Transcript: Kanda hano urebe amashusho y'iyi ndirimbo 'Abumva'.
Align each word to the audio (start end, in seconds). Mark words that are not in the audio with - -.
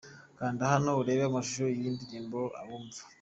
Kanda 0.37 0.63
hano 0.71 0.89
urebe 1.01 1.23
amashusho 1.29 1.63
y'iyi 1.67 1.91
ndirimbo 1.95 2.39
'Abumva'. 2.55 3.03